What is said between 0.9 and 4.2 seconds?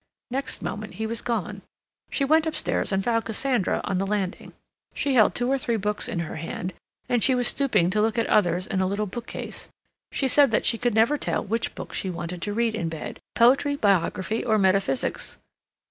he was gone. She went upstairs and found Cassandra on the